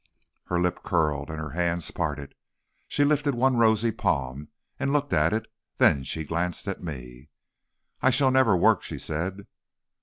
"Her 0.45 0.59
lip 0.59 0.79
curled 0.81 1.29
and 1.29 1.37
her 1.39 1.51
hands 1.51 1.91
parted. 1.91 2.33
She 2.87 3.03
lifted 3.05 3.35
one 3.35 3.57
rosy 3.57 3.91
palm 3.91 4.47
and 4.79 4.91
looked 4.91 5.13
at 5.13 5.31
it, 5.31 5.45
then 5.77 6.03
she 6.05 6.23
glanced 6.23 6.67
at 6.67 6.81
me. 6.81 7.29
"'I 8.01 8.09
shall 8.09 8.31
never 8.31 8.57
work,' 8.57 8.81
she 8.81 8.97
said. 8.97 9.45